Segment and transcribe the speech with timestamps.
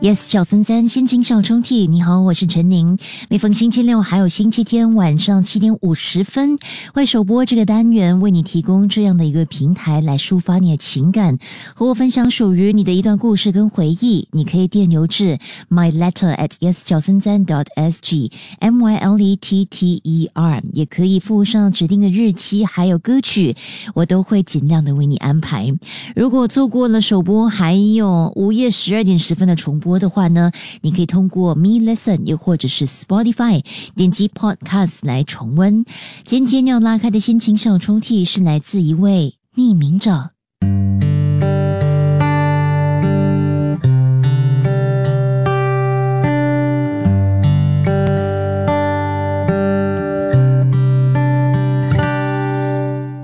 [0.00, 2.96] Yes，小森森心情小抽屉，你好，我是陈宁。
[3.28, 6.56] 每逢星期六还有星期天晚上七点五十分，
[6.94, 11.36] 会首播这个单元，为你提供这样的一个平台来抒发你的情感，
[11.74, 14.28] 和我分享属于你的一段故事跟回忆。
[14.30, 15.36] 你可以电邮至
[15.68, 18.30] my letter at yes 小森森 dot s g
[18.60, 23.56] m y l e t t e r，也可以附上指定的日期还有歌曲，
[23.94, 25.66] 我都会尽量的为你安排。
[26.14, 29.87] 如果错过了首播，还有午夜十二点十分的重播。
[29.88, 30.52] 播的话呢，
[30.82, 33.64] 你可以通过 Me Listen 又或者是 Spotify
[33.96, 35.82] 点击 Podcast 来重温。
[36.24, 40.32] 今天要拉开的心情小抽屉是来自一位匿名者。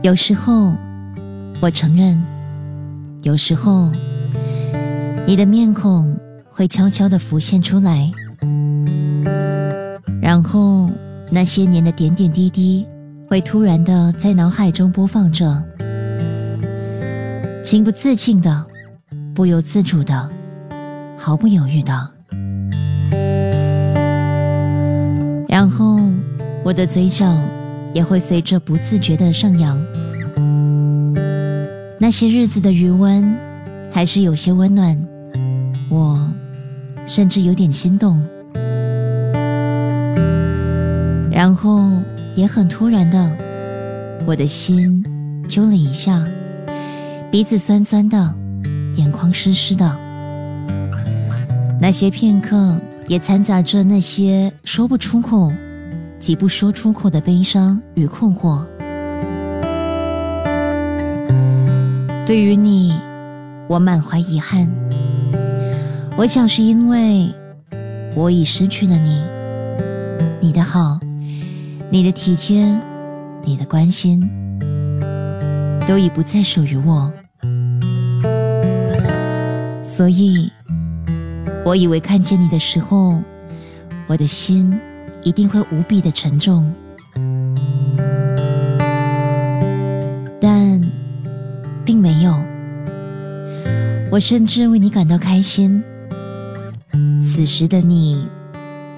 [0.03, 0.75] 有时候，
[1.61, 2.23] 我承认，
[3.23, 3.93] 有时候
[5.27, 6.24] 你的面孔。
[6.57, 8.09] 会悄悄的浮现出来，
[10.23, 10.89] 然后
[11.29, 12.87] 那些年的点点滴滴
[13.29, 15.61] 会突然的在脑海中播放着，
[17.65, 18.65] 情不自禁的、
[19.35, 20.29] 不由自主的、
[21.19, 22.09] 毫不犹豫的，
[25.49, 25.99] 然后
[26.65, 27.37] 我的嘴角
[27.93, 29.77] 也会随着不自觉的上扬。
[31.99, 33.37] 那些日子的余温
[33.91, 34.97] 还是有些温暖，
[35.91, 36.31] 我。
[37.07, 38.21] 甚至有点心动，
[41.31, 41.91] 然后
[42.35, 43.31] 也很突然的，
[44.27, 45.05] 我的心
[45.49, 46.25] 揪了一下，
[47.31, 48.35] 鼻子酸酸的，
[48.97, 49.97] 眼眶湿湿的。
[51.81, 55.53] 那些片刻也掺杂着那些说不出口、
[56.19, 58.65] 挤不说出口的悲伤与困惑。
[62.25, 62.99] 对于你，
[63.69, 64.67] 我满怀遗憾。
[66.17, 67.29] 我想是因为
[68.15, 69.21] 我已失去了你，
[70.41, 71.01] 你的好，
[71.91, 72.65] 你的体贴，
[73.43, 74.21] 你的关心，
[75.89, 77.13] 都已不再属于我，
[79.83, 80.49] 所以，
[81.65, 83.21] 我以为看见你的时候，
[84.07, 84.73] 我的心
[85.25, 86.73] 一定会无比的沉重，
[90.41, 90.81] 但
[91.85, 92.33] 并没有，
[94.13, 95.83] 我甚至为你感到开心。
[97.27, 98.29] 此时的你，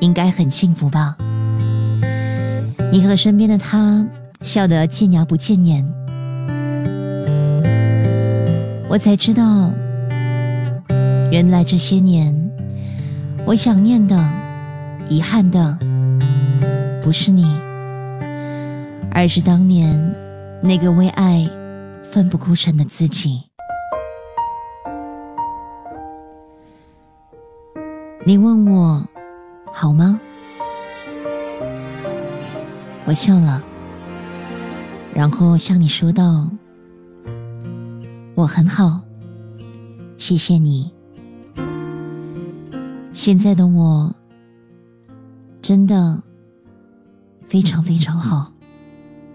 [0.01, 1.17] 应该很幸福吧？
[2.93, 4.07] 你和身边的他
[4.43, 5.85] 笑得见牙不见眼，
[8.89, 9.71] 我才知道，
[11.31, 12.35] 原来这些年
[13.47, 14.23] 我想念的、
[15.09, 15.79] 遗憾的，
[17.03, 17.45] 不是你，
[19.11, 20.15] 而是当年
[20.63, 21.49] 那个为爱
[22.05, 23.46] 奋不顾身的自己。
[28.29, 29.07] 你问我
[29.73, 30.21] 好吗？
[33.05, 33.63] 我笑了，
[35.15, 36.51] 然后向你说道
[38.35, 39.01] ：“我很好，
[40.19, 40.91] 谢谢你。
[43.13, 44.13] 现在的我
[45.63, 46.21] 真的
[47.49, 48.51] 非常非常好。”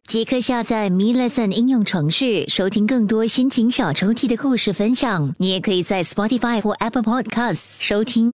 [0.05, 5.33] 即刻下载 Me Lesson 应用程序，收听更多心情小抽屉的故事分享。
[5.37, 8.29] 你也可以在 Spotify 或 Apple Podcasts 收听。